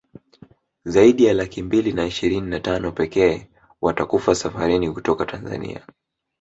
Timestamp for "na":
1.93-2.05, 2.49-2.59